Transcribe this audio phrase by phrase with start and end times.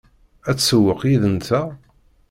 [0.49, 1.67] Ad tsewweq yid-nteɣ?